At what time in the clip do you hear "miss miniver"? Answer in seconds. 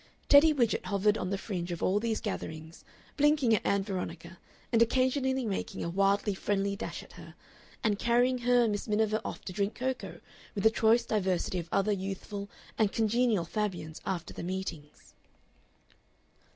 8.71-9.21